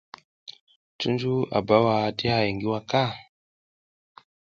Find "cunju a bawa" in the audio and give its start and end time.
0.99-1.95